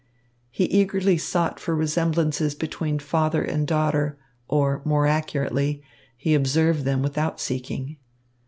He 0.49 0.63
eagerly 0.63 1.15
sought 1.19 1.59
for 1.59 1.75
resemblances 1.75 2.55
between 2.55 2.97
father 2.97 3.43
and 3.43 3.67
daughter, 3.67 4.17
or, 4.47 4.81
more 4.83 5.05
accurately, 5.05 5.83
he 6.17 6.33
observed 6.33 6.85
them 6.85 7.03
without 7.03 7.39
seeking. 7.39 7.97